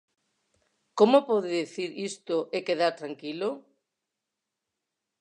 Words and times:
¿Como 0.97 1.17
pode 1.29 1.49
dicir 1.61 1.89
isto 2.09 2.37
e 2.57 2.57
quedar 2.67 2.93
tranquilo? 3.01 3.49